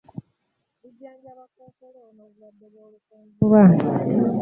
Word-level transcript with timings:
Lijjanjaba 0.81 1.43
Kkookolo 1.51 2.01
n'obulwadde 2.15 2.65
obw'olukonvuba 2.69 3.63